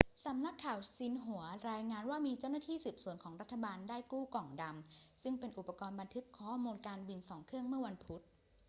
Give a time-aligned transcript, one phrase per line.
[0.25, 8.21] สำนักข่าวซินหัวรายงานว่ามีเจ้าหน้าที่สืบสวนของรัฐบาลได้กู้ กล่องดำ' ซึ่งเป็นอุปกรณ์บันทึกข้อมูลการบิน 2 เครื่องเมื่อวันพุธ